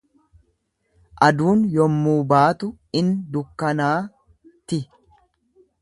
Aduun 1.27 1.61
yommuu 1.83 2.17
baatu 2.33 2.71
in 3.03 3.13
dukkanaa’ti. 3.37 4.85